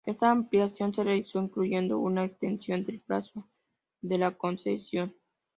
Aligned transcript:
Ésta 0.03 0.31
ampliación 0.31 0.95
se 0.95 1.03
realizó 1.03 1.39
incluyendo 1.43 1.99
una 1.99 2.25
extensión 2.25 2.83
del 2.83 3.01
plazo 3.01 3.47
de 4.01 4.17
la 4.17 4.35
concesión. 4.35 5.13